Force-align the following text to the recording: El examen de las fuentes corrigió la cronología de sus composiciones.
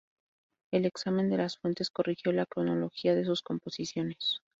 El 0.71 0.87
examen 0.87 1.29
de 1.29 1.37
las 1.37 1.59
fuentes 1.59 1.91
corrigió 1.91 2.31
la 2.31 2.47
cronología 2.47 3.13
de 3.13 3.23
sus 3.23 3.43
composiciones. 3.43 4.41